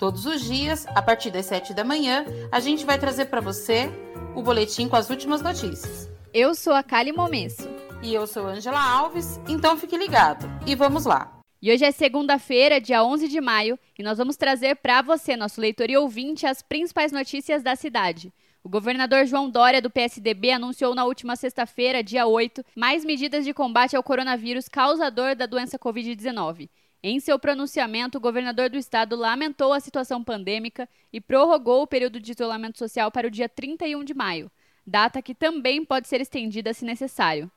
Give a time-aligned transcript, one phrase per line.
[0.00, 3.90] Todos os dias, a partir das 7 da manhã, a gente vai trazer para você
[4.34, 6.10] o boletim com as últimas notícias.
[6.32, 7.68] Eu sou a Kali Momesso.
[8.02, 10.50] E eu sou Angela Alves, então fique ligado.
[10.66, 11.38] E vamos lá.
[11.60, 15.60] E hoje é segunda-feira, dia 11 de maio, e nós vamos trazer para você, nosso
[15.60, 18.32] leitor e ouvinte, as principais notícias da cidade.
[18.64, 23.52] O governador João Dória, do PSDB, anunciou na última sexta-feira, dia 8, mais medidas de
[23.52, 26.70] combate ao coronavírus causador da doença Covid-19.
[27.02, 32.20] Em seu pronunciamento, o governador do estado lamentou a situação pandêmica e prorrogou o período
[32.20, 34.50] de isolamento social para o dia 31 de maio,
[34.86, 37.50] data que também pode ser estendida se necessário.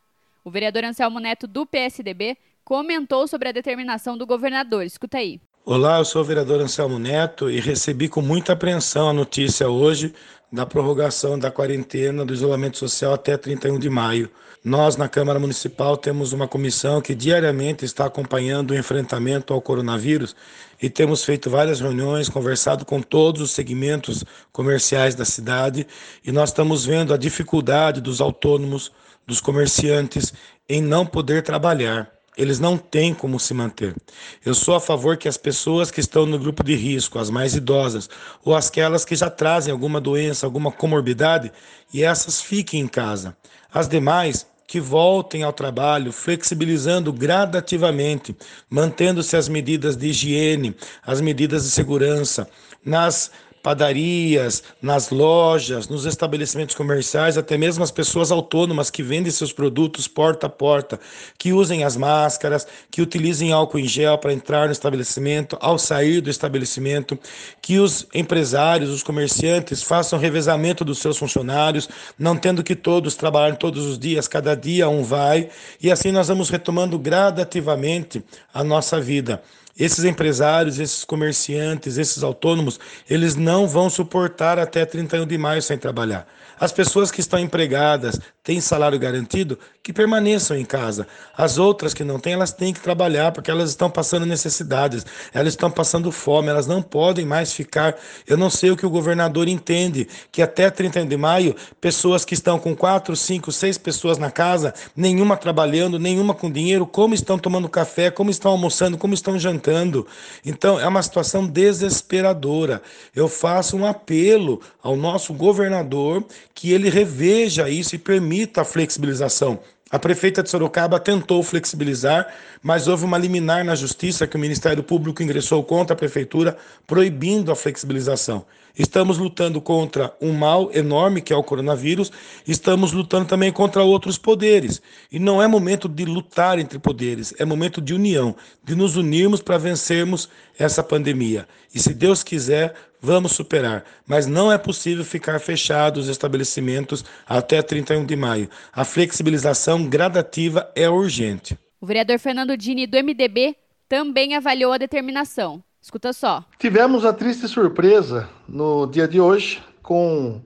[0.45, 4.85] O vereador Anselmo Neto, do PSDB, comentou sobre a determinação do governador.
[4.85, 5.41] Escuta aí.
[5.65, 10.13] Olá, eu sou o vereador Anselmo Neto e recebi com muita apreensão a notícia hoje
[10.53, 14.29] da prorrogação da quarentena do isolamento social até 31 de maio.
[14.63, 20.35] Nós, na Câmara Municipal, temos uma comissão que diariamente está acompanhando o enfrentamento ao coronavírus
[20.79, 25.87] e temos feito várias reuniões, conversado com todos os segmentos comerciais da cidade
[26.23, 28.91] e nós estamos vendo a dificuldade dos autônomos,
[29.25, 30.35] dos comerciantes
[30.69, 32.11] em não poder trabalhar.
[32.37, 33.95] Eles não têm como se manter.
[34.43, 37.55] Eu sou a favor que as pessoas que estão no grupo de risco, as mais
[37.55, 38.09] idosas,
[38.43, 41.51] ou aquelas que já trazem alguma doença, alguma comorbidade,
[41.93, 43.35] e essas fiquem em casa.
[43.71, 48.35] As demais que voltem ao trabalho, flexibilizando gradativamente,
[48.69, 52.49] mantendo-se as medidas de higiene, as medidas de segurança,
[52.83, 53.29] nas
[53.63, 60.05] padarias, nas lojas, nos estabelecimentos comerciais, até mesmo as pessoas autônomas que vendem seus produtos
[60.05, 60.99] porta a porta,
[61.37, 66.19] que usem as máscaras, que utilizem álcool em gel para entrar no estabelecimento, ao sair
[66.19, 67.17] do estabelecimento,
[67.61, 71.87] que os empresários, os comerciantes façam revezamento dos seus funcionários,
[72.19, 75.47] não tendo que todos trabalhar todos os dias, cada dia um vai,
[75.81, 78.21] e assim nós vamos retomando gradativamente
[78.53, 79.41] a nossa vida.
[79.77, 82.79] Esses empresários, esses comerciantes, esses autônomos,
[83.09, 86.27] eles não vão suportar até 31 de maio sem trabalhar.
[86.59, 91.07] As pessoas que estão empregadas, têm salário garantido, que permaneçam em casa.
[91.35, 95.53] As outras que não têm, elas têm que trabalhar porque elas estão passando necessidades, elas
[95.53, 97.95] estão passando fome, elas não podem mais ficar.
[98.27, 102.33] Eu não sei o que o governador entende, que até 31 de maio, pessoas que
[102.33, 107.39] estão com quatro, cinco, seis pessoas na casa, nenhuma trabalhando, nenhuma com dinheiro, como estão
[107.39, 110.05] tomando café, como estão almoçando, como estão jantando.
[110.45, 112.81] Então, é uma situação desesperadora.
[113.15, 119.59] Eu faço um apelo ao nosso governador que ele reveja isso e permita a flexibilização.
[119.93, 122.27] A prefeita de Sorocaba tentou flexibilizar,
[122.63, 126.57] mas houve uma liminar na justiça que o Ministério Público ingressou contra a prefeitura,
[126.87, 128.43] proibindo a flexibilização.
[128.75, 132.11] Estamos lutando contra um mal enorme que é o coronavírus,
[132.47, 134.81] estamos lutando também contra outros poderes.
[135.11, 139.43] E não é momento de lutar entre poderes, é momento de união, de nos unirmos
[139.43, 140.27] para vencermos
[140.57, 141.47] essa pandemia.
[141.71, 143.83] E se Deus quiser, vamos superar.
[144.07, 148.49] Mas não é possível ficar fechados os estabelecimentos até 31 de maio.
[148.71, 151.57] A flexibilização gradativa é urgente.
[151.81, 153.57] O vereador Fernando Dini, do MDB,
[153.89, 155.61] também avaliou a determinação.
[155.81, 156.45] Escuta só.
[156.57, 160.41] Tivemos a triste surpresa no dia de hoje com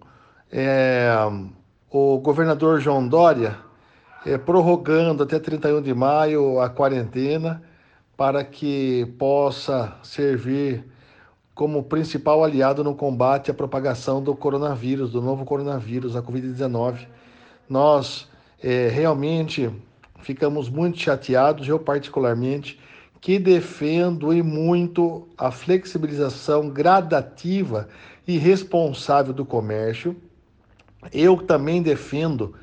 [0.52, 1.12] é,
[1.92, 3.56] o governador João Dória
[4.26, 7.62] é, prorrogando até 31 de maio a quarentena
[8.18, 10.84] para que possa servir
[11.58, 17.08] como principal aliado no combate à propagação do coronavírus, do novo coronavírus, a Covid-19.
[17.68, 18.28] Nós
[18.62, 19.68] é, realmente
[20.22, 22.80] ficamos muito chateados, eu particularmente,
[23.20, 27.90] que defendo e muito a flexibilização gradativa
[28.28, 30.16] e responsável do comércio.
[31.12, 32.54] Eu também defendo,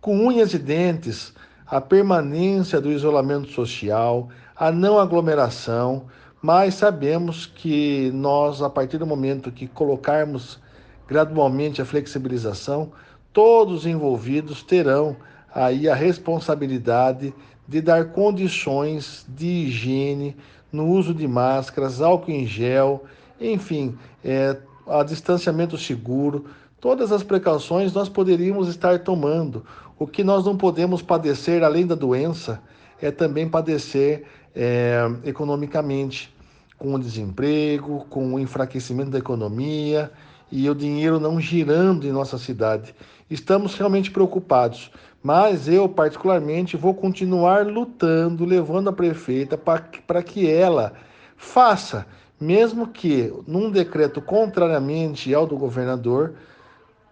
[0.00, 1.32] com unhas e dentes,
[1.64, 6.06] a permanência do isolamento social, a não aglomeração,
[6.42, 10.58] mas sabemos que nós, a partir do momento que colocarmos
[11.06, 12.92] gradualmente a flexibilização,
[13.32, 15.16] todos os envolvidos terão
[15.54, 17.34] aí a responsabilidade
[17.66, 20.36] de dar condições de higiene
[20.72, 23.04] no uso de máscaras, álcool em gel,
[23.40, 24.56] enfim, é,
[24.86, 26.46] a distanciamento seguro,
[26.80, 29.64] todas as precauções nós poderíamos estar tomando.
[29.98, 32.60] O que nós não podemos padecer, além da doença,
[33.00, 34.24] é também padecer
[34.54, 36.34] é, economicamente,
[36.78, 40.10] com o desemprego, com o enfraquecimento da economia,
[40.50, 42.94] e o dinheiro não girando em nossa cidade.
[43.30, 44.90] Estamos realmente preocupados,
[45.22, 50.94] mas eu, particularmente, vou continuar lutando, levando a prefeita para que ela
[51.36, 52.06] faça,
[52.40, 56.34] mesmo que num decreto contrariamente ao do governador,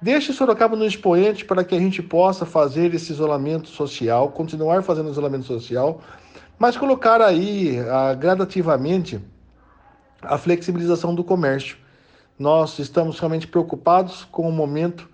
[0.00, 5.11] deixe Sorocaba no expoente para que a gente possa fazer esse isolamento social, continuar fazendo
[5.11, 6.00] isolamento social,
[6.58, 9.20] mas colocar aí ah, gradativamente
[10.20, 11.76] a flexibilização do comércio.
[12.38, 15.08] Nós estamos realmente preocupados com o momento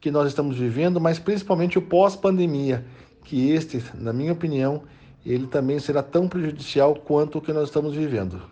[0.00, 2.84] que nós estamos vivendo, mas principalmente o pós-pandemia,
[3.24, 4.82] que este, na minha opinião,
[5.24, 8.42] ele também será tão prejudicial quanto o que nós estamos vivendo.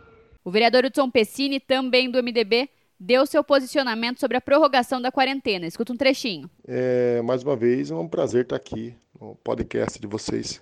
[0.45, 5.67] O vereador Hudson Pessini, também do MDB, deu seu posicionamento sobre a prorrogação da quarentena.
[5.67, 6.49] Escuta um trechinho.
[6.67, 10.61] É, mais uma vez, é um prazer estar aqui no podcast de vocês,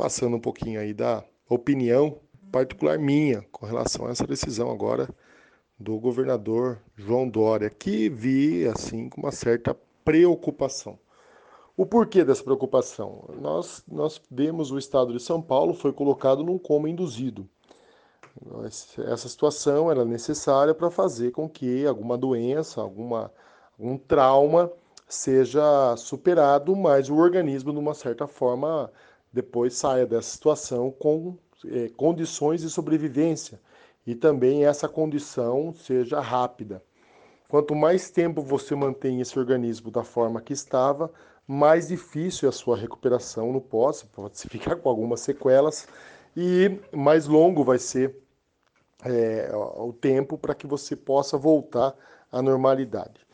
[0.00, 2.16] passando um pouquinho aí da opinião
[2.50, 5.06] particular minha com relação a essa decisão agora
[5.78, 10.98] do governador João Dória, que vi assim com uma certa preocupação.
[11.76, 13.28] O porquê dessa preocupação?
[13.42, 17.46] Nós, nós vemos o estado de São Paulo foi colocado num coma induzido.
[19.06, 23.30] Essa situação era necessária para fazer com que alguma doença, alguma,
[23.78, 24.72] algum trauma
[25.06, 28.90] seja superado, mas o organismo, de uma certa forma,
[29.32, 31.36] depois saia dessa situação com
[31.66, 33.60] é, condições de sobrevivência
[34.06, 36.82] e também essa condição seja rápida.
[37.48, 41.12] Quanto mais tempo você mantém esse organismo da forma que estava,
[41.46, 45.88] mais difícil é a sua recuperação no pós, pode se ficar com algumas sequelas,
[46.36, 48.16] e mais longo vai ser
[49.04, 51.94] é, o tempo para que você possa voltar
[52.30, 53.26] à normalidade.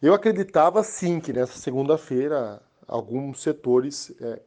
[0.00, 4.40] Eu acreditava sim que nessa segunda-feira alguns setores, é,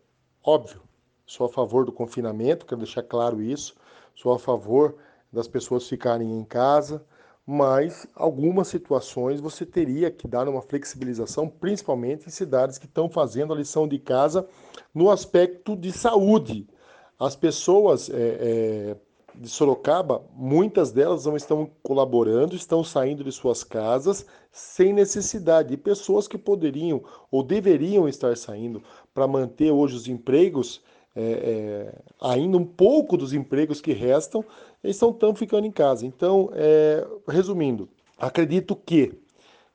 [0.43, 0.81] óbvio,
[1.25, 3.75] sou a favor do confinamento, quero deixar claro isso,
[4.15, 4.95] sou a favor
[5.31, 7.05] das pessoas ficarem em casa,
[7.45, 13.53] mas algumas situações você teria que dar uma flexibilização, principalmente em cidades que estão fazendo
[13.53, 14.47] a lição de casa
[14.93, 16.67] no aspecto de saúde.
[17.19, 18.97] As pessoas é, é,
[19.35, 25.73] de Sorocaba, muitas delas não estão colaborando, estão saindo de suas casas sem necessidade.
[25.73, 30.81] E pessoas que poderiam ou deveriam estar saindo para manter hoje os empregos,
[31.15, 34.43] é, é, ainda um pouco dos empregos que restam,
[34.83, 36.05] eles estão tão ficando em casa.
[36.05, 39.19] Então, é, resumindo, acredito que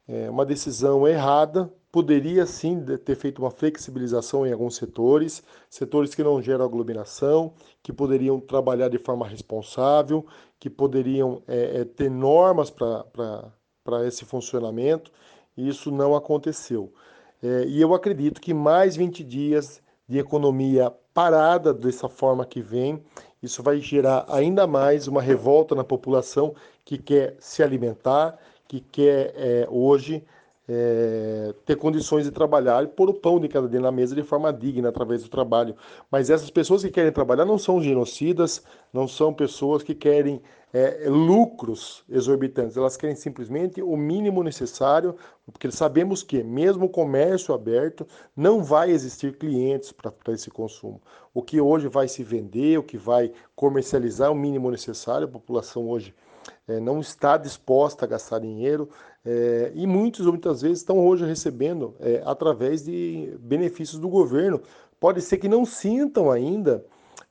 [0.09, 6.23] é uma decisão errada poderia sim ter feito uma flexibilização em alguns setores, setores que
[6.23, 10.27] não geram aglomeração, que poderiam trabalhar de forma responsável,
[10.61, 15.11] que poderiam é, é, ter normas para esse funcionamento,
[15.57, 16.93] e isso não aconteceu.
[17.43, 23.03] É, e eu acredito que mais 20 dias de economia parada dessa forma que vem,
[23.43, 26.55] isso vai gerar ainda mais uma revolta na população
[26.85, 28.39] que quer se alimentar,
[28.69, 30.25] que quer é, hoje
[30.69, 34.23] é, ter condições de trabalhar e pôr o pão de cada dia na mesa de
[34.23, 35.77] forma digna através do trabalho.
[36.11, 40.41] Mas essas pessoas que querem trabalhar não são genocidas, não são pessoas que querem
[40.73, 45.17] é, lucros exorbitantes, elas querem simplesmente o mínimo necessário,
[45.51, 51.01] porque sabemos que, mesmo o comércio aberto, não vai existir clientes para esse consumo.
[51.33, 55.89] O que hoje vai se vender, o que vai comercializar o mínimo necessário, a população
[55.89, 56.15] hoje
[56.69, 58.89] é, não está disposta a gastar dinheiro
[59.27, 64.63] é, e muitos, muitas vezes, estão hoje recebendo é, através de benefícios do governo.
[65.01, 66.85] Pode ser que não sintam ainda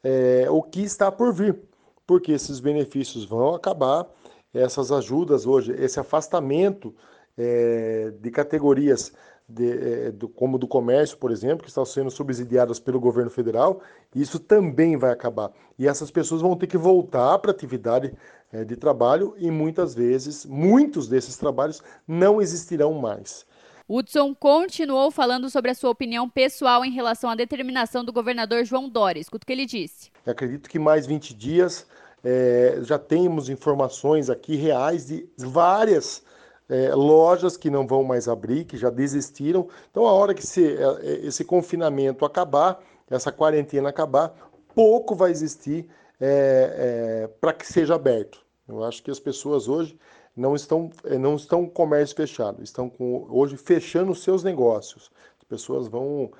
[0.04, 1.58] é, o que está por vir,
[2.06, 4.06] porque esses benefícios vão acabar,
[4.54, 6.94] essas ajudas hoje, esse afastamento
[7.38, 9.14] é, de categorias
[9.48, 13.82] de, é, do, como do comércio, por exemplo, que estão sendo subsidiadas pelo governo federal,
[14.14, 15.52] isso também vai acabar.
[15.78, 18.14] E essas pessoas vão ter que voltar para a atividade
[18.64, 23.46] de trabalho e muitas vezes, muitos desses trabalhos não existirão mais.
[23.88, 28.90] Hudson continuou falando sobre a sua opinião pessoal em relação à determinação do governador João
[28.90, 29.20] Dória.
[29.20, 30.10] Escuta o que ele disse.
[30.26, 31.86] Eu acredito que mais 20 dias
[32.24, 36.24] é, já temos informações aqui reais de várias
[36.68, 39.68] é, lojas que não vão mais abrir, que já desistiram.
[39.92, 40.76] Então, a hora que esse,
[41.24, 44.34] esse confinamento acabar, essa quarentena acabar,
[44.74, 45.88] pouco vai existir
[46.20, 48.45] é, para que seja aberto.
[48.68, 49.98] Eu acho que as pessoas hoje
[50.36, 55.12] não estão é, não estão com comércio fechado, estão com, hoje fechando os seus negócios.
[55.40, 56.32] As pessoas vão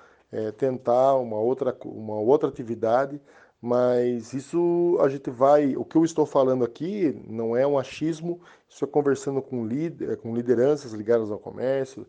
[0.58, 3.22] tentar uma outra, uma outra atividade
[3.66, 5.76] mas isso a gente vai.
[5.76, 8.40] O que eu estou falando aqui não é um achismo,
[8.70, 12.06] estou conversando com, líder, com lideranças ligadas ao comércio,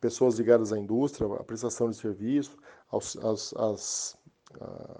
[0.00, 2.56] pessoas ligadas à indústria, à prestação de serviço,
[2.88, 4.16] aos, aos, aos,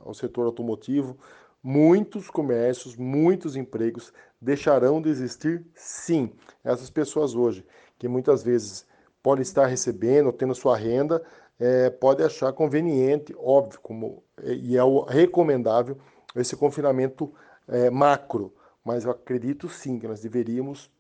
[0.05, 1.17] ao setor automotivo.
[1.63, 6.33] Muitos comércios, muitos empregos deixarão de existir, sim.
[6.65, 7.67] Essas pessoas hoje
[7.99, 8.87] que muitas vezes
[9.23, 11.23] pode estar recebendo, tendo sua renda,
[11.59, 15.99] é, pode achar conveniente, óbvio, como, e é recomendável
[16.35, 17.33] esse confinamento
[17.69, 18.55] é, macro.
[18.83, 20.91] Mas eu acredito sim que nós deveríamos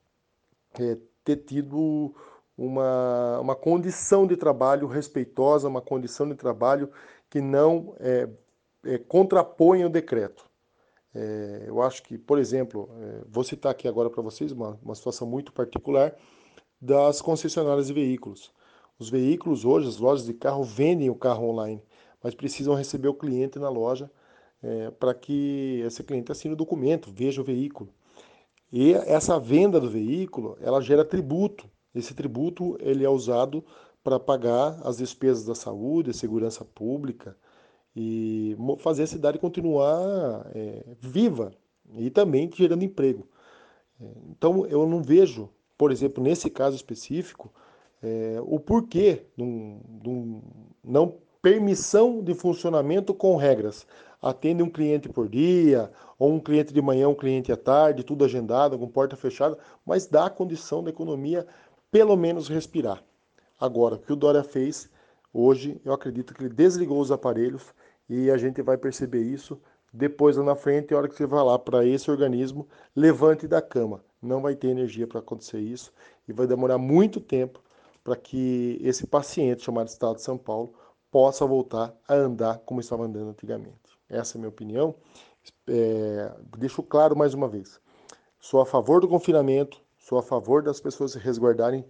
[0.78, 2.14] é, ter tido
[2.56, 6.90] uma, uma condição de trabalho respeitosa, uma condição de trabalho
[7.30, 8.28] que não é,
[8.84, 10.49] é, contrapõe o decreto.
[11.14, 14.94] É, eu acho que, por exemplo, é, vou citar aqui agora para vocês uma, uma
[14.94, 16.14] situação muito particular
[16.80, 18.52] das concessionárias de veículos.
[18.98, 21.82] Os veículos hoje, as lojas de carro vendem o carro online,
[22.22, 24.10] mas precisam receber o cliente na loja
[24.62, 27.92] é, para que esse cliente assine o documento, veja o veículo.
[28.72, 31.68] E essa venda do veículo, ela gera tributo.
[31.94, 33.64] Esse tributo ele é usado
[34.04, 37.36] para pagar as despesas da saúde, segurança pública
[37.94, 41.52] e fazer a cidade continuar é, viva
[41.94, 43.26] e também gerando emprego.
[44.00, 47.50] É, então eu não vejo por exemplo, nesse caso específico,
[48.02, 50.42] é, o porquê de um,
[50.84, 53.86] não permissão de funcionamento com regras.
[54.20, 58.26] Atende um cliente por dia, ou um cliente de manhã, um cliente à tarde, tudo
[58.26, 59.56] agendado, com porta fechada,
[59.86, 61.46] mas dá a condição da economia
[61.90, 63.02] pelo menos respirar.
[63.58, 64.90] Agora, o que o Dória fez
[65.32, 67.72] hoje, eu acredito que ele desligou os aparelhos
[68.10, 69.58] e a gente vai perceber isso
[69.92, 73.62] depois lá na frente, a hora que você vai lá para esse organismo, levante da
[73.62, 75.92] cama não vai ter energia para acontecer isso
[76.28, 77.62] e vai demorar muito tempo
[78.04, 80.74] para que esse paciente chamado Estado de São Paulo
[81.10, 83.78] possa voltar a andar como estava andando antigamente.
[84.08, 84.94] Essa é a minha opinião.
[85.66, 87.80] É, deixo claro mais uma vez:
[88.38, 91.84] sou a favor do confinamento, sou a favor das pessoas se resguardarem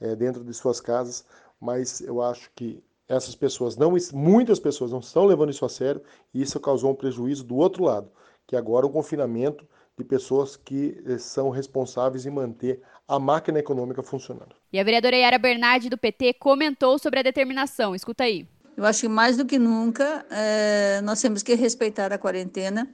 [0.00, 1.24] é, dentro de suas casas,
[1.60, 6.02] mas eu acho que essas pessoas não, muitas pessoas não estão levando isso a sério
[6.34, 8.10] e isso causou um prejuízo do outro lado,
[8.46, 14.02] que agora o confinamento de pessoas que eh, são responsáveis em manter a máquina econômica
[14.02, 14.54] funcionando.
[14.72, 17.94] E a vereadora Yara Bernardi, do PT, comentou sobre a determinação.
[17.94, 18.46] Escuta aí.
[18.76, 22.86] Eu acho que mais do que nunca é, nós temos que respeitar a quarentena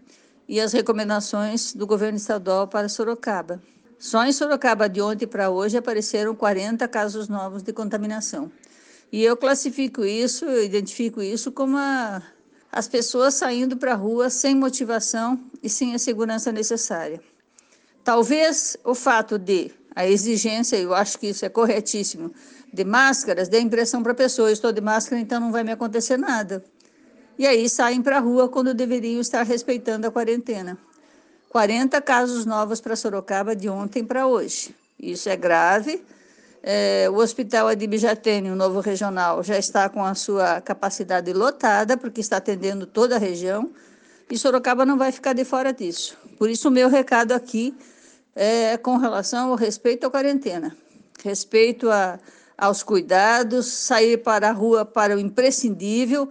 [0.48, 3.60] e as recomendações do governo estadual para Sorocaba.
[3.98, 8.50] Só em Sorocaba, de ontem para hoje, apareceram 40 casos novos de contaminação.
[9.12, 12.22] E eu classifico isso, eu identifico isso como a
[12.72, 17.20] as pessoas saindo para a rua sem motivação e sem a segurança necessária.
[18.02, 22.32] Talvez o fato de a exigência, eu acho que isso é corretíssimo,
[22.72, 25.70] de máscaras, dê a impressão para a pessoa, estou de máscara, então não vai me
[25.70, 26.64] acontecer nada.
[27.38, 30.78] E aí saem para a rua quando deveriam estar respeitando a quarentena.
[31.50, 34.74] 40 casos novos para Sorocaba de ontem para hoje.
[34.98, 36.02] Isso é grave,
[36.62, 41.96] é, o Hospital Adib Jatene, o novo regional, já está com a sua capacidade lotada,
[41.96, 43.70] porque está atendendo toda a região,
[44.30, 46.16] e Sorocaba não vai ficar de fora disso.
[46.38, 47.74] Por isso, o meu recado aqui
[48.34, 50.74] é com relação ao respeito à quarentena,
[51.22, 52.18] respeito a,
[52.56, 56.30] aos cuidados, sair para a rua para o imprescindível,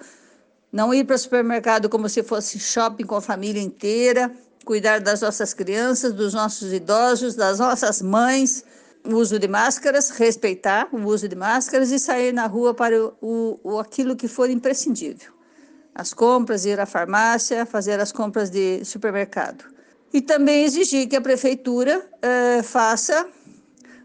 [0.72, 4.32] não ir para o supermercado como se fosse shopping com a família inteira,
[4.64, 8.64] cuidar das nossas crianças, dos nossos idosos, das nossas mães
[9.04, 13.60] o uso de máscaras, respeitar o uso de máscaras e sair na rua para o,
[13.64, 15.32] o, aquilo que for imprescindível.
[15.94, 19.66] As compras, ir à farmácia, fazer as compras de supermercado.
[20.14, 23.28] E também exigir que a prefeitura eh, faça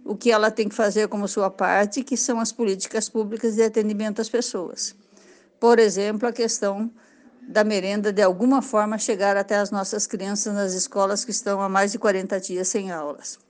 [0.05, 3.63] o que ela tem que fazer como sua parte, que são as políticas públicas de
[3.63, 4.95] atendimento às pessoas.
[5.59, 6.91] Por exemplo, a questão
[7.43, 11.69] da merenda, de alguma forma, chegar até as nossas crianças nas escolas que estão há
[11.69, 13.46] mais de 40 dias sem aulas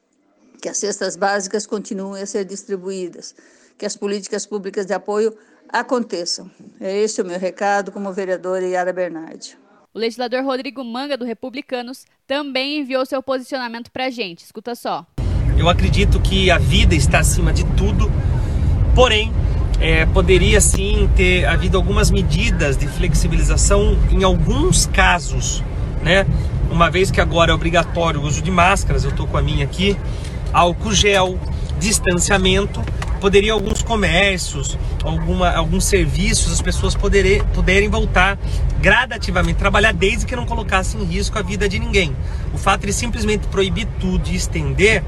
[0.61, 3.35] que as cestas básicas continuem a ser distribuídas,
[3.79, 5.37] que as políticas públicas de apoio
[5.69, 6.51] aconteçam.
[6.81, 9.59] É esse o meu recado como vereadora Yara Bernardi.
[9.93, 14.45] O legislador Rodrigo Manga, do Republicanos, também enviou seu posicionamento para a gente.
[14.45, 15.07] Escuta só.
[15.57, 18.13] Eu acredito que a vida está acima de tudo,
[18.95, 19.33] porém,
[19.81, 25.63] é, poderia sim ter havido algumas medidas de flexibilização em alguns casos,
[26.03, 26.27] né?
[26.71, 29.65] Uma vez que agora é obrigatório o uso de máscaras, eu estou com a minha
[29.65, 29.97] aqui,
[30.53, 31.39] álcool gel,
[31.79, 32.83] distanciamento,
[33.21, 38.39] poderia alguns comércios, alguma, alguns serviços, as pessoas poderem, poderem voltar
[38.81, 42.15] gradativamente trabalhar desde que não colocasse em risco a vida de ninguém.
[42.55, 45.03] O fato de simplesmente proibir tudo e estender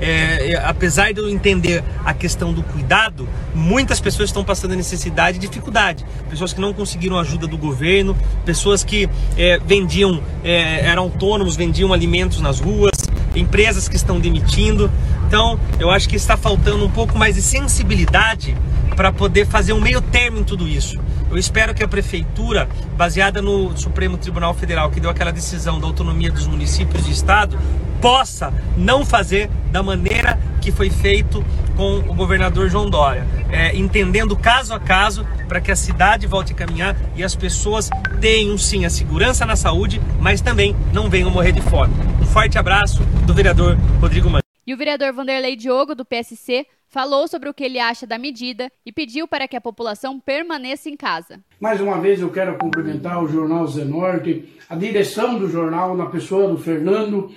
[0.00, 5.38] é, é, apesar de eu entender a questão do cuidado, muitas pessoas estão passando necessidade
[5.38, 6.04] e dificuldade.
[6.30, 11.92] Pessoas que não conseguiram ajuda do governo, pessoas que é, vendiam, é, eram autônomos, vendiam
[11.92, 12.92] alimentos nas ruas,
[13.38, 14.90] empresas que estão demitindo.
[15.26, 18.56] Então, eu acho que está faltando um pouco mais de sensibilidade
[18.96, 20.98] para poder fazer um meio termo em tudo isso.
[21.30, 25.86] Eu espero que a prefeitura, baseada no Supremo Tribunal Federal, que deu aquela decisão da
[25.86, 27.58] autonomia dos municípios e estado,
[28.00, 31.44] possa não fazer da maneira que foi feito
[31.76, 36.52] com o governador João Dória, é, entendendo caso a caso para que a cidade volte
[36.52, 37.88] a caminhar e as pessoas
[38.20, 41.94] tenham sim a segurança na saúde, mas também não venham morrer de fome.
[42.20, 44.42] Um forte abraço do vereador Rodrigo Mano.
[44.66, 48.70] E o vereador Vanderlei Diogo, do PSC, falou sobre o que ele acha da medida
[48.84, 51.40] e pediu para que a população permaneça em casa.
[51.60, 56.48] Mais uma vez eu quero cumprimentar o Jornal Zenorte, a direção do jornal, na pessoa
[56.48, 57.30] do Fernando,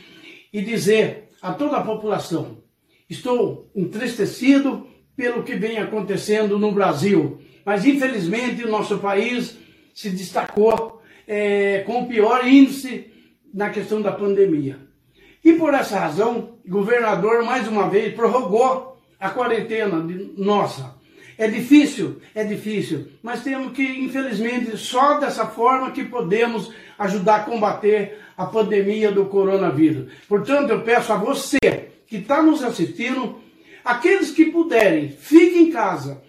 [0.51, 2.57] e dizer a toda a população:
[3.09, 4.87] estou entristecido
[5.21, 9.55] pelo que vem acontecendo no Brasil, mas infelizmente o nosso país
[9.93, 13.05] se destacou é, com o pior índice
[13.53, 14.79] na questão da pandemia.
[15.45, 20.95] E por essa razão, o governador mais uma vez prorrogou a quarentena de, nossa.
[21.37, 27.43] É difícil, é difícil, mas temos que, infelizmente, só dessa forma que podemos ajudar a
[27.43, 30.11] combater a pandemia do coronavírus.
[30.27, 31.59] Portanto, eu peço a você
[32.07, 33.40] que está nos assistindo,
[33.83, 36.23] aqueles que puderem, fiquem em casa,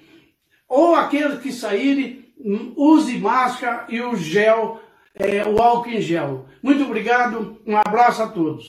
[0.68, 2.32] ou aqueles que saírem,
[2.76, 4.80] use máscara e o gel,
[5.14, 6.46] é, o álcool em gel.
[6.62, 8.66] Muito obrigado, um abraço a todos.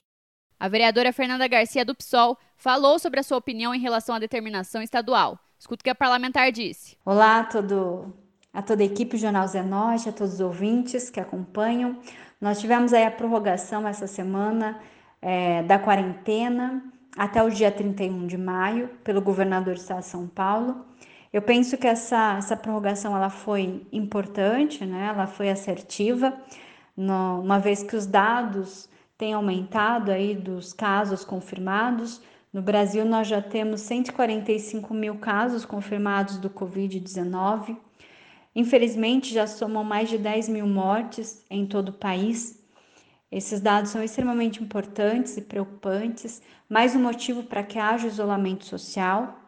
[0.60, 4.82] A vereadora Fernanda Garcia do PSOL falou sobre a sua opinião em relação à determinação
[4.82, 5.38] estadual.
[5.60, 6.98] Escuta o que a parlamentar disse.
[7.06, 8.14] Olá a, todo,
[8.54, 12.00] a toda a equipe do Jornal Zenorte, a todos os ouvintes que acompanham.
[12.40, 14.80] Nós tivemos aí a prorrogação essa semana
[15.22, 16.84] é, da quarentena
[17.18, 20.86] até o dia 31 de maio pelo governador do estado de São Paulo.
[21.32, 25.08] Eu penso que essa, essa prorrogação ela foi importante, né?
[25.08, 26.34] ela foi assertiva,
[26.96, 32.22] no, uma vez que os dados tem aumentado aí dos casos confirmados.
[32.52, 37.78] No Brasil, nós já temos 145 mil casos confirmados do Covid-19.
[38.56, 42.63] Infelizmente, já somam mais de 10 mil mortes em todo o país.
[43.34, 49.40] Esses dados são extremamente importantes e preocupantes, mais um motivo para que haja isolamento social.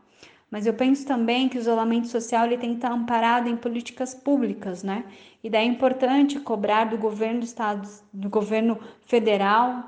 [0.50, 4.15] Mas eu penso também que o isolamento social ele tem que estar amparado em políticas
[4.15, 5.06] públicas, né?
[5.43, 9.84] E daí é importante cobrar do governo do estado, do governo federal,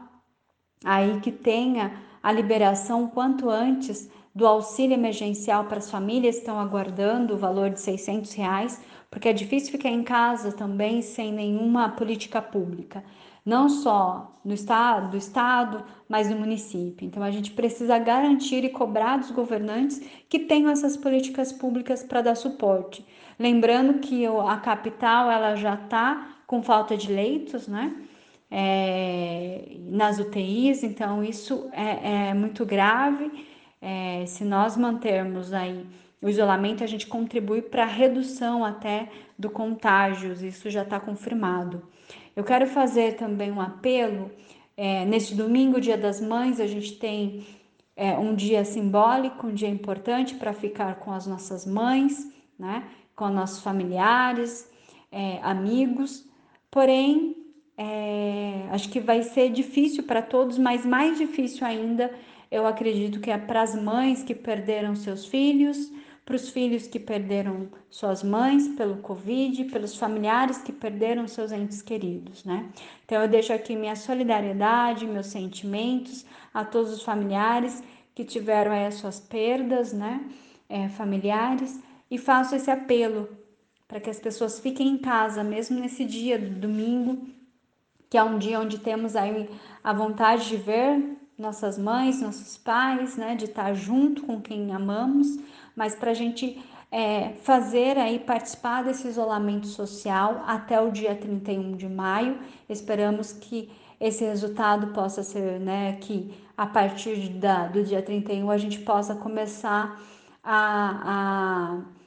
[0.86, 6.60] aí que tenha a liberação quanto antes do auxílio emergencial para as famílias que estão
[6.60, 8.80] aguardando o valor de 600 reais,
[9.10, 13.04] porque é difícil ficar em casa também sem nenhuma política pública,
[13.48, 17.08] não só no estado, do estado, mas no município.
[17.08, 22.22] Então a gente precisa garantir e cobrar dos governantes que tenham essas políticas públicas para
[22.22, 23.06] dar suporte.
[23.40, 27.96] Lembrando que a capital ela já está com falta de leitos, né?
[28.52, 33.32] É, nas UTIs, então isso é, é muito grave.
[33.82, 35.86] É, se nós mantermos aí
[36.22, 39.08] o isolamento, a gente contribui para a redução até
[39.40, 41.82] do contágios, isso já está confirmado.
[42.38, 44.30] Eu quero fazer também um apelo.
[44.78, 47.48] É, neste domingo, Dia das Mães, a gente tem
[47.96, 52.84] é, um dia simbólico, um dia importante para ficar com as nossas mães, né?
[53.16, 54.72] com nossos familiares,
[55.12, 56.30] é, amigos,
[56.70, 57.36] porém,
[57.76, 62.14] é, acho que vai ser difícil para todos, mas mais difícil ainda,
[62.52, 65.92] eu acredito que é para as mães que perderam seus filhos,
[66.28, 71.82] para os filhos que perderam suas mães pelo Covid, pelos familiares que perderam seus entes
[71.82, 72.70] queridos, né?
[73.06, 77.82] Então eu deixo aqui minha solidariedade, meus sentimentos a todos os familiares
[78.14, 80.30] que tiveram aí as suas perdas, né?
[80.68, 81.80] É, familiares
[82.12, 83.30] e faço esse apelo
[83.88, 87.26] para que as pessoas fiquem em casa, mesmo nesse dia do domingo,
[88.10, 89.50] que é um dia onde temos aí
[89.82, 95.38] a vontade de ver nossas mães, nossos pais, né, de estar junto com quem amamos,
[95.78, 96.62] mas para a gente
[96.92, 102.40] é, fazer aí participar desse isolamento social até o dia 31 de maio.
[102.68, 108.58] Esperamos que esse resultado possa ser, né, que a partir da, do dia 31 a
[108.58, 110.02] gente possa começar
[110.44, 111.98] a, a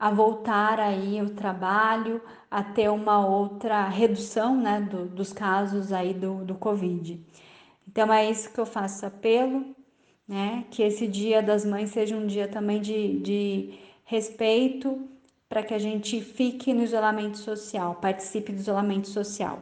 [0.00, 6.14] a voltar aí o trabalho, a ter uma outra redução né, do, dos casos aí
[6.14, 7.22] do, do Covid.
[7.86, 9.76] Então é isso que eu faço apelo,
[10.30, 10.64] né?
[10.70, 15.08] Que esse dia das mães seja um dia também de, de respeito
[15.48, 19.60] para que a gente fique no isolamento social, participe do isolamento social.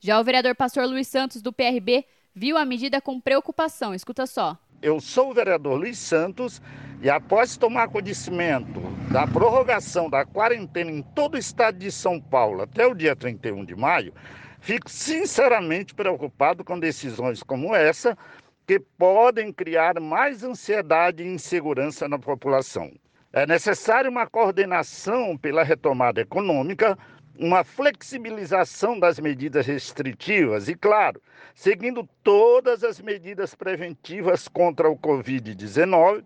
[0.00, 3.94] Já o vereador pastor Luiz Santos, do PRB, viu a medida com preocupação.
[3.94, 4.58] Escuta só.
[4.82, 6.60] Eu sou o vereador Luiz Santos
[7.00, 8.80] e após tomar conhecimento
[9.12, 13.64] da prorrogação da quarentena em todo o estado de São Paulo até o dia 31
[13.64, 14.12] de maio,
[14.60, 18.18] fico sinceramente preocupado com decisões como essa,
[18.66, 22.92] que podem criar mais ansiedade e insegurança na população.
[23.32, 26.98] É necessário uma coordenação pela retomada econômica,
[27.38, 31.20] uma flexibilização das medidas restritivas e, claro,
[31.54, 36.22] seguindo todas as medidas preventivas contra o Covid-19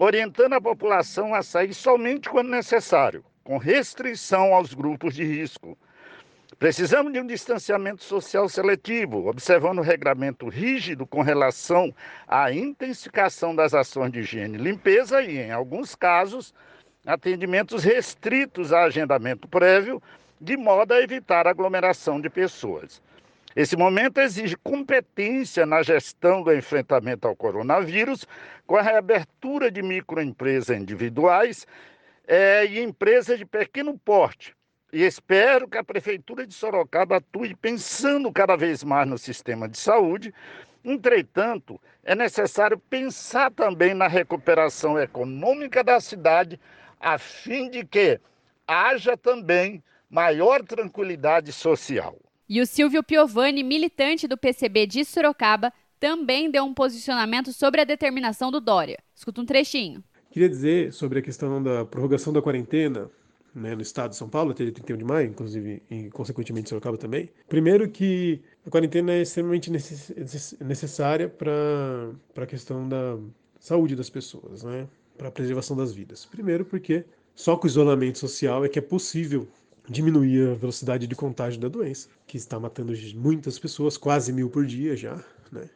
[0.00, 5.76] orientando a população a sair somente quando necessário, com restrição aos grupos de risco.
[6.60, 11.90] Precisamos de um distanciamento social seletivo, observando o regramento rígido com relação
[12.28, 16.52] à intensificação das ações de higiene e limpeza e, em alguns casos,
[17.06, 20.02] atendimentos restritos a agendamento prévio,
[20.38, 23.00] de modo a evitar aglomeração de pessoas.
[23.56, 28.26] Esse momento exige competência na gestão do enfrentamento ao coronavírus,
[28.66, 31.66] com a reabertura de microempresas individuais
[32.28, 34.54] é, e empresas de pequeno porte.
[34.92, 39.78] E espero que a Prefeitura de Sorocaba atue pensando cada vez mais no sistema de
[39.78, 40.34] saúde.
[40.84, 46.58] Entretanto, é necessário pensar também na recuperação econômica da cidade,
[46.98, 48.18] a fim de que
[48.66, 52.18] haja também maior tranquilidade social.
[52.48, 57.84] E o Silvio Piovani, militante do PCB de Sorocaba, também deu um posicionamento sobre a
[57.84, 58.98] determinação do Dória.
[59.14, 60.02] Escuta um trechinho.
[60.32, 63.08] Queria dizer sobre a questão da prorrogação da quarentena
[63.54, 67.28] né, no estado de São Paulo, até 31 de maio, inclusive, e consequentemente Sorocaba também.
[67.48, 73.18] Primeiro que a quarentena é extremamente necessária para a questão da
[73.58, 76.24] saúde das pessoas, né, para a preservação das vidas.
[76.26, 79.48] Primeiro porque só com o isolamento social é que é possível
[79.88, 84.64] diminuir a velocidade de contágio da doença, que está matando muitas pessoas, quase mil por
[84.64, 85.68] dia já, né?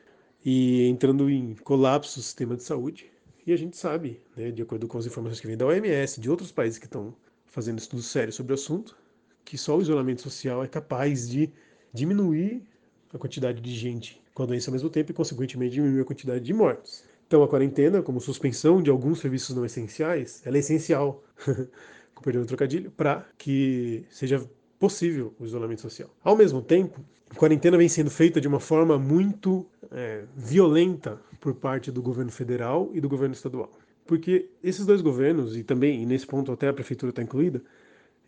[0.44, 3.10] E entrando em colapso do sistema de saúde.
[3.46, 6.30] E a gente sabe, né, de acordo com as informações que vêm da OMS, de
[6.30, 7.14] outros países que estão
[7.54, 8.96] fazendo estudos sérios sobre o assunto,
[9.44, 11.48] que só o isolamento social é capaz de
[11.92, 12.64] diminuir
[13.12, 16.44] a quantidade de gente com a doença ao mesmo tempo e, consequentemente, diminuir a quantidade
[16.44, 17.04] de mortes.
[17.28, 21.22] Então, a quarentena, como suspensão de alguns serviços não essenciais, ela é essencial
[22.12, 24.44] com perdão do trocadilho, para que seja
[24.76, 26.10] possível o isolamento social.
[26.24, 31.54] Ao mesmo tempo, a quarentena vem sendo feita de uma forma muito é, violenta por
[31.54, 33.70] parte do governo federal e do governo estadual.
[34.06, 37.62] Porque esses dois governos, e também, nesse ponto até a prefeitura está incluída,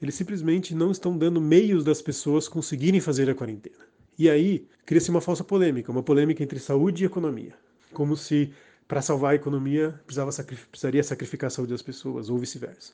[0.01, 3.85] eles simplesmente não estão dando meios das pessoas conseguirem fazer a quarentena.
[4.19, 7.55] E aí cria-se uma falsa polêmica, uma polêmica entre saúde e economia.
[7.93, 8.53] Como se
[8.89, 10.31] para salvar a economia precisava
[10.71, 12.93] precisaria sacrificar a saúde das pessoas, ou vice-versa.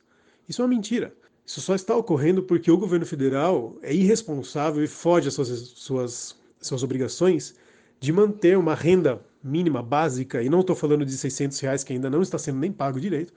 [0.49, 1.15] Isso é uma mentira.
[1.45, 6.37] Isso só está ocorrendo porque o governo federal é irresponsável e foge às suas, suas,
[6.61, 7.55] suas obrigações
[8.01, 12.09] de manter uma renda mínima básica, e não estou falando de 600 reais que ainda
[12.09, 13.33] não está sendo nem pago direito,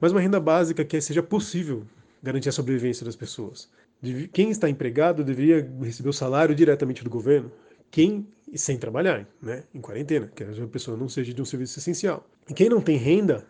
[0.00, 1.84] mas uma renda básica que seja possível
[2.22, 3.68] garantir a sobrevivência das pessoas.
[4.32, 7.52] Quem está empregado deveria receber o salário diretamente do governo.
[7.90, 12.26] Quem sem trabalhar, né, em quarentena, que a pessoa não seja de um serviço essencial.
[12.48, 13.44] E quem não tem renda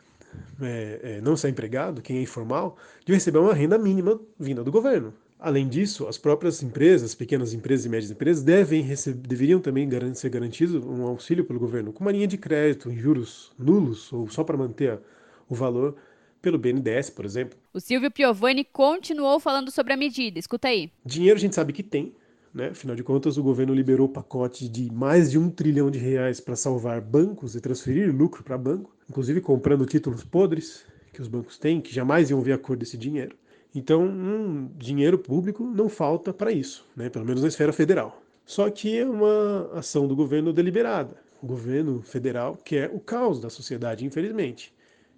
[0.60, 4.70] é, é, não está empregado, quem é informal, de receber uma renda mínima vinda do
[4.70, 5.14] governo.
[5.40, 10.28] Além disso, as próprias empresas, pequenas empresas e médias empresas, devem receber, deveriam também ser
[10.28, 14.44] garantido um auxílio pelo governo, com uma linha de crédito em juros nulos ou só
[14.44, 15.00] para manter
[15.48, 15.96] o valor
[16.42, 17.58] pelo BNDES, por exemplo.
[17.72, 20.38] O Silvio Piovani continuou falando sobre a medida.
[20.38, 20.90] Escuta aí.
[21.04, 22.14] Dinheiro a gente sabe que tem,
[22.52, 22.68] né?
[22.68, 26.40] Afinal de contas, o governo liberou o pacote de mais de um trilhão de reais
[26.40, 31.58] para salvar bancos e transferir lucro para banco inclusive comprando títulos podres que os bancos
[31.58, 33.36] têm, que jamais iam ver a cor desse dinheiro.
[33.74, 37.08] Então, um dinheiro público não falta para isso, né?
[37.08, 38.20] pelo menos na esfera federal.
[38.44, 41.16] Só que é uma ação do governo deliberada.
[41.40, 44.74] O governo federal quer o caos da sociedade, infelizmente.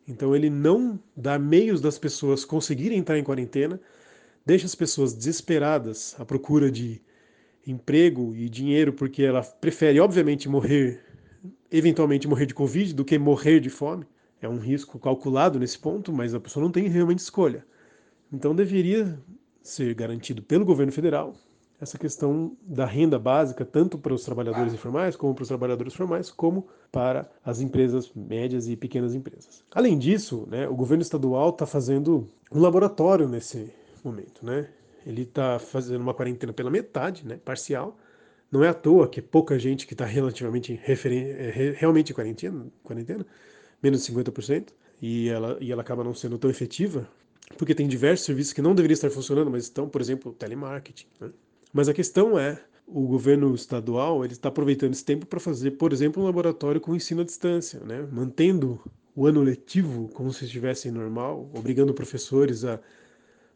[0.07, 3.81] Então, ele não dá meios das pessoas conseguirem entrar em quarentena,
[4.45, 7.01] deixa as pessoas desesperadas à procura de
[7.67, 11.01] emprego e dinheiro, porque ela prefere, obviamente, morrer
[11.73, 14.05] eventualmente morrer de Covid do que morrer de fome.
[14.41, 17.65] É um risco calculado nesse ponto, mas a pessoa não tem realmente escolha.
[18.33, 19.19] Então deveria
[19.63, 21.35] ser garantido pelo governo federal
[21.83, 26.31] essa questão da renda básica, tanto para os trabalhadores informais, como para os trabalhadores formais,
[26.31, 29.65] como para as empresas médias e pequenas empresas.
[29.73, 33.69] Além disso, né, o governo estadual está fazendo um laboratório nesse
[34.05, 34.47] momento.
[34.47, 34.69] Né?
[35.05, 37.99] Ele está fazendo uma quarentena pela metade, né, parcial,
[38.49, 43.27] não é à toa que pouca gente que está relativamente é, realmente em quarentena, quarentena,
[43.83, 44.69] menos de 50%,
[45.01, 47.09] e ela, e ela acaba não sendo tão efetiva,
[47.57, 51.07] porque tem diversos serviços que não deveriam estar funcionando, mas estão, por exemplo, telemarketing.
[51.21, 51.31] Né?
[51.73, 55.93] Mas a questão é, o governo estadual ele está aproveitando esse tempo para fazer, por
[55.93, 58.07] exemplo, um laboratório com ensino à distância, né?
[58.11, 58.81] mantendo
[59.15, 62.81] o ano letivo como se estivesse normal, obrigando professores a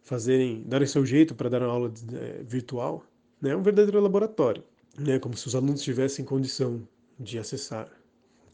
[0.02, 3.02] fazerem, darem seu jeito para dar uma aula é, virtual,
[3.40, 3.50] né?
[3.50, 4.62] É um verdadeiro laboratório
[4.98, 6.86] né, como se os alunos tivessem condição
[7.18, 7.90] de acessar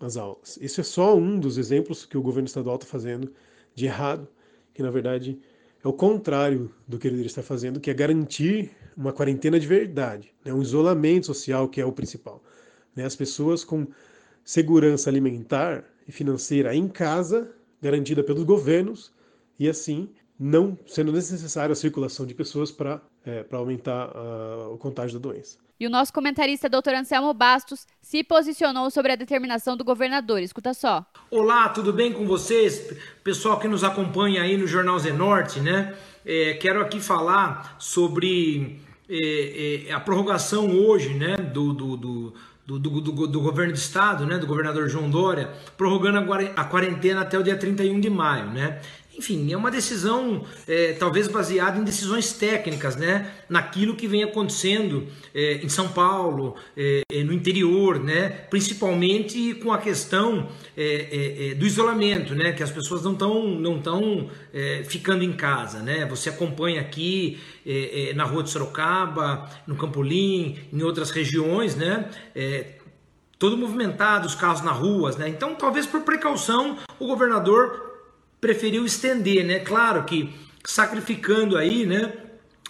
[0.00, 0.58] as aulas.
[0.60, 3.32] Isso é só um dos exemplos que o governo estadual está fazendo
[3.74, 4.28] de errado,
[4.74, 5.38] que na verdade
[5.84, 10.32] é o contrário do que ele estar fazendo, que é garantir uma quarentena de verdade,
[10.44, 12.42] né, um isolamento social que é o principal.
[12.94, 13.86] Né, as pessoas com
[14.44, 19.12] segurança alimentar e financeira em casa garantida pelos governos
[19.58, 20.08] e assim
[20.42, 25.56] não sendo necessária a circulação de pessoas para é, aumentar uh, o contágio da doença.
[25.78, 30.42] E o nosso comentarista, doutor Anselmo Bastos, se posicionou sobre a determinação do governador.
[30.42, 31.06] Escuta só.
[31.30, 32.92] Olá, tudo bem com vocês?
[33.22, 35.94] Pessoal que nos acompanha aí no Jornal Zenorte, né?
[36.26, 42.78] É, quero aqui falar sobre é, é, a prorrogação hoje, né, do, do, do do,
[42.78, 46.18] do, do, do, governo do estado, né, do governador João Dória, prorrogando
[46.54, 48.46] a quarentena até o dia 31 de maio.
[48.46, 48.80] Né?
[49.22, 53.30] Enfim, é uma decisão é, talvez baseada em decisões técnicas, né?
[53.48, 58.28] Naquilo que vem acontecendo é, em São Paulo, é, é no interior, né?
[58.50, 62.50] Principalmente com a questão é, é, do isolamento, né?
[62.50, 64.28] Que as pessoas não estão não tão,
[64.88, 66.04] ficando em casa, né?
[66.06, 67.38] Você acompanha aqui
[68.16, 72.10] na Rua de Sorocaba, no Campolim, em outras regiões, né?
[73.38, 75.28] todo movimentado, os carros na ruas, né?
[75.28, 77.91] Então, talvez por precaução, o governador
[78.42, 79.60] preferiu estender, né?
[79.60, 82.12] Claro que sacrificando aí, né?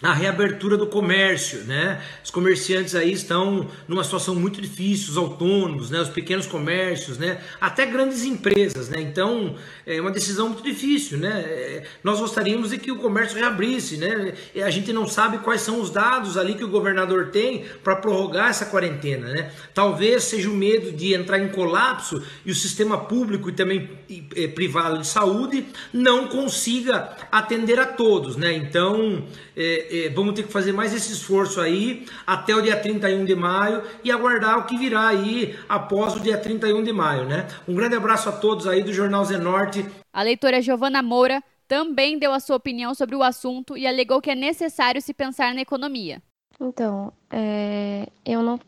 [0.02, 2.02] A reabertura do comércio, né?
[2.24, 6.00] Os comerciantes aí estão numa situação muito difícil, os autônomos, né?
[6.00, 7.40] Os pequenos comércios, né?
[7.60, 9.00] Até grandes empresas, né?
[9.00, 9.54] Então
[9.86, 11.40] é uma decisão muito difícil, né?
[11.46, 14.34] É, nós gostaríamos de que o comércio reabrisse, né?
[14.56, 18.50] A gente não sabe quais são os dados ali que o governador tem para prorrogar
[18.50, 19.52] essa quarentena, né?
[19.72, 24.48] Talvez seja o medo de entrar em colapso e o sistema público e também e,
[24.48, 28.52] privado de saúde não consiga atender a todos, né?
[28.52, 29.24] Então
[29.56, 33.34] é, é, vamos ter que fazer mais esse esforço aí até o dia 31 de
[33.34, 37.46] maio e aguardar o que virá aí após o dia 31 de maio, né?
[37.68, 39.86] Um grande abraço a todos aí do Jornal Zenorte.
[40.12, 44.30] A leitora Giovana Moura também deu a sua opinião sobre o assunto e alegou que
[44.30, 46.22] é necessário se pensar na economia.
[46.60, 48.58] Então, é, eu não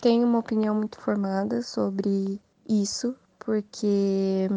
[0.00, 4.48] tenho uma opinião muito formada sobre isso, porque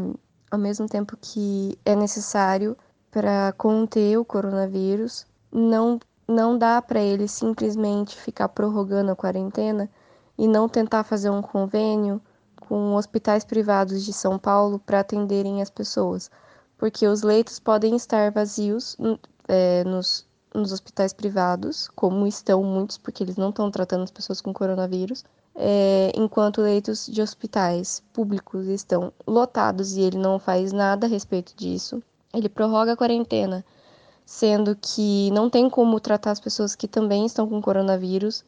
[0.50, 2.78] ao mesmo tempo que é necessário
[3.12, 9.90] para conter o coronavírus, não não dá para ele simplesmente ficar prorrogando a quarentena
[10.38, 12.22] e não tentar fazer um convênio
[12.68, 16.30] com hospitais privados de São Paulo para atenderem as pessoas,
[16.78, 18.98] porque os leitos podem estar vazios
[19.48, 24.42] é, nos, nos hospitais privados, como estão muitos, porque eles não estão tratando as pessoas
[24.42, 25.24] com coronavírus,
[25.56, 31.56] é, enquanto leitos de hospitais públicos estão lotados e ele não faz nada a respeito
[31.56, 32.04] disso.
[32.34, 33.66] Ele prorroga a quarentena
[34.28, 38.44] sendo que não tem como tratar as pessoas que também estão com coronavírus.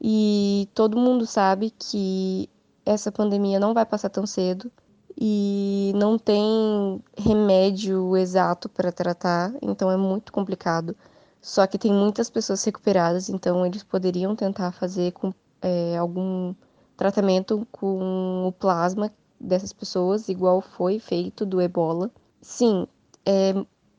[0.00, 2.48] E todo mundo sabe que
[2.86, 4.72] essa pandemia não vai passar tão cedo
[5.20, 10.96] e não tem remédio exato para tratar, então é muito complicado.
[11.40, 16.54] Só que tem muitas pessoas recuperadas, então eles poderiam tentar fazer com, é, algum
[16.96, 22.10] tratamento com o plasma dessas pessoas, igual foi feito do ebola.
[22.40, 22.86] Sim,
[23.26, 23.54] é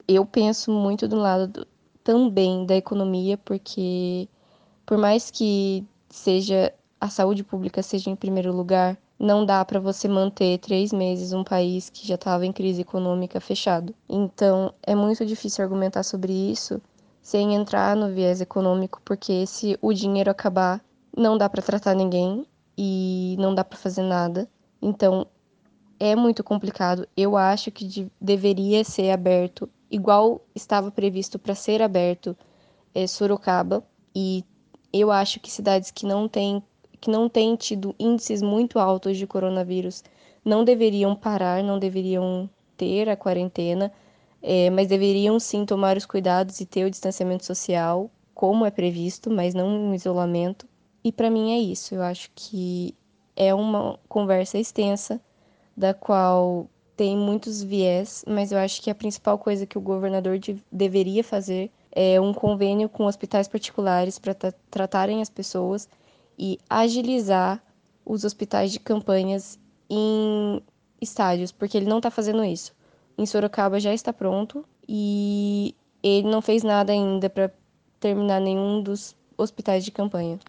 [0.08, 1.68] eu penso muito do lado do,
[2.04, 4.28] também da economia, porque
[4.86, 10.08] por mais que seja a saúde pública seja em primeiro lugar, não dá para você
[10.08, 13.94] manter três meses um país que já estava em crise econômica fechado.
[14.10, 16.82] Então é muito difícil argumentar sobre isso
[17.22, 20.80] sem entrar no viés econômico, porque se o dinheiro acabar,
[21.18, 22.46] não dá para tratar ninguém
[22.78, 24.48] e não dá para fazer nada.
[24.80, 25.26] Então
[26.00, 27.08] é muito complicado.
[27.16, 32.36] Eu acho que de, deveria ser aberto igual estava previsto para ser aberto
[32.94, 33.84] é, Sorocaba
[34.16, 34.44] e
[34.92, 36.64] eu acho que cidades que não têm
[37.02, 40.04] que não têm tido índices muito altos de coronavírus
[40.44, 43.92] não deveriam parar, não deveriam ter a quarentena,
[44.42, 49.32] é, mas deveriam sim tomar os cuidados e ter o distanciamento social, como é previsto,
[49.32, 50.68] mas não um isolamento.
[51.04, 51.96] E para mim é isso.
[51.96, 52.96] Eu acho que
[53.36, 55.20] é uma conversa extensa,
[55.76, 60.38] da qual tem muitos viés, mas eu acho que a principal coisa que o governador
[60.40, 64.34] de, deveria fazer é um convênio com hospitais particulares para
[64.70, 65.90] tratarem as pessoas
[66.38, 67.62] e agilizar
[68.06, 70.62] os hospitais de campanhas em
[71.02, 72.74] estádios, porque ele não está fazendo isso.
[73.18, 77.52] Em Sorocaba já está pronto e ele não fez nada ainda para
[78.00, 80.40] terminar nenhum dos hospitais de campanha.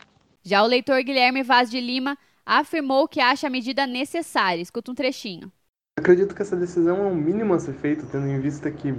[0.42, 4.62] Já o leitor Guilherme Vaz de Lima afirmou que acha a medida necessária.
[4.62, 5.50] Escuta um trechinho.
[5.98, 8.94] Acredito que essa decisão é o mínimo a ser feito, tendo em vista que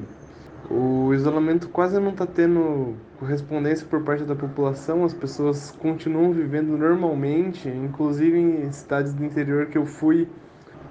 [0.70, 6.76] o isolamento quase não está tendo correspondência por parte da população, as pessoas continuam vivendo
[6.76, 10.28] normalmente, inclusive em cidades do interior que eu fui,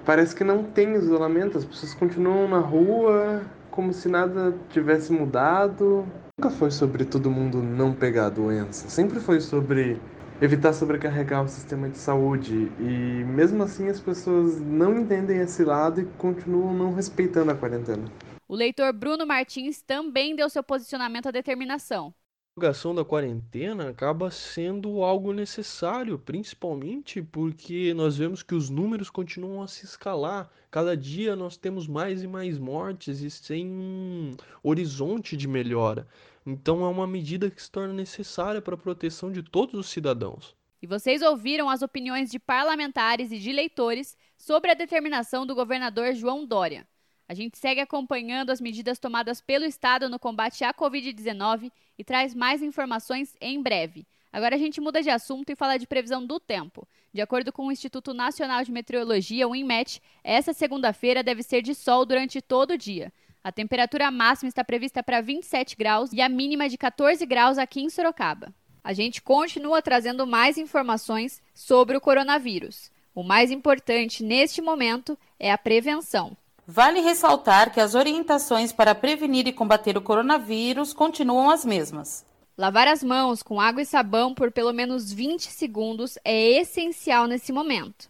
[0.05, 6.05] parece que não tem isolamento, as pessoas continuam na rua como se nada tivesse mudado.
[6.39, 9.99] Nunca foi sobre todo mundo não pegar a doença, sempre foi sobre
[10.41, 12.71] evitar sobrecarregar o sistema de saúde.
[12.79, 18.05] E mesmo assim as pessoas não entendem esse lado e continuam não respeitando a quarentena.
[18.47, 22.07] O leitor Bruno Martins também deu seu posicionamento à determinação.
[22.07, 29.11] A prorrogação da quarentena acaba sendo algo necessário, principalmente porque nós vemos que os números
[29.11, 30.49] continuam a se escalar.
[30.71, 36.07] Cada dia nós temos mais e mais mortes e sem um horizonte de melhora.
[36.49, 40.55] Então é uma medida que se torna necessária para a proteção de todos os cidadãos.
[40.81, 46.13] E vocês ouviram as opiniões de parlamentares e de leitores sobre a determinação do governador
[46.13, 46.87] João Dória.
[47.27, 52.33] A gente segue acompanhando as medidas tomadas pelo Estado no combate à Covid-19 e traz
[52.33, 54.07] mais informações em breve.
[54.31, 56.87] Agora a gente muda de assunto e fala de previsão do tempo.
[57.13, 61.75] De acordo com o Instituto Nacional de Meteorologia, o INMET, essa segunda-feira deve ser de
[61.75, 63.11] sol durante todo o dia.
[63.47, 67.79] A temperatura máxima está prevista para 27 graus e a mínima de 14 graus aqui
[67.79, 68.53] em Sorocaba.
[68.83, 72.91] A gente continua trazendo mais informações sobre o coronavírus.
[73.15, 76.35] O mais importante neste momento é a prevenção.
[76.67, 82.25] Vale ressaltar que as orientações para prevenir e combater o coronavírus continuam as mesmas.
[82.57, 87.53] Lavar as mãos com água e sabão por pelo menos 20 segundos é essencial nesse
[87.53, 88.09] momento.